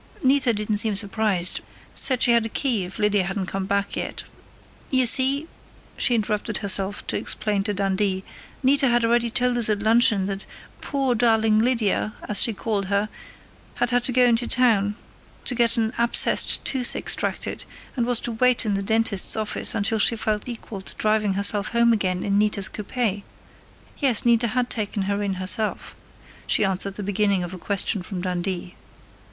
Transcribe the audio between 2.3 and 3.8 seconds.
had a key, if Lydia hadn't come